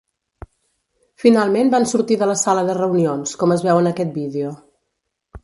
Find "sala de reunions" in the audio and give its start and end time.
2.45-3.35